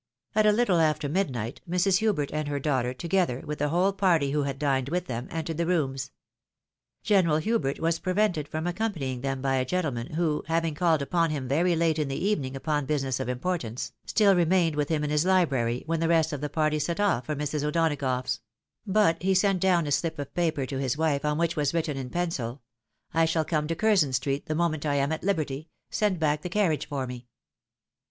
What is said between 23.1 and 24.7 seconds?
I shall come to Curzon street the